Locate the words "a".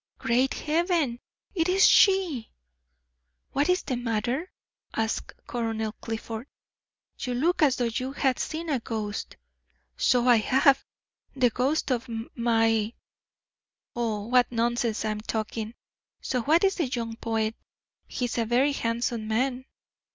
8.71-8.79, 18.39-18.45